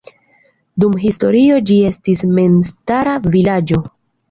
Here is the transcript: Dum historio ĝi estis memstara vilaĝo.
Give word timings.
Dum 0.83 0.95
historio 1.03 1.59
ĝi 1.69 1.77
estis 1.91 2.25
memstara 2.41 3.17
vilaĝo. 3.39 3.83